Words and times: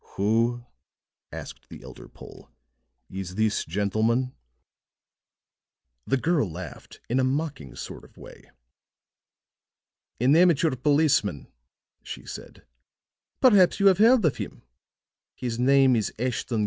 "Who," 0.15 0.65
asked 1.31 1.69
the 1.69 1.83
elder 1.83 2.07
Pole, 2.09 2.49
"is 3.07 3.35
this 3.35 3.63
gentleman?" 3.63 4.33
The 6.07 6.17
girl 6.17 6.49
laughed 6.49 6.99
in 7.07 7.19
a 7.19 7.23
mocking 7.23 7.75
sort 7.75 8.03
of 8.03 8.17
way. 8.17 8.49
"An 10.19 10.35
amateur 10.35 10.75
policeman," 10.75 11.49
she 12.01 12.25
said. 12.25 12.65
"Perhaps 13.41 13.79
you 13.79 13.85
have 13.89 13.99
heard 13.99 14.25
of 14.25 14.37
him. 14.37 14.63
His 15.35 15.59
name 15.59 15.95
is 15.95 16.11
Ashton 16.17 16.57
Kirk." 16.57 16.59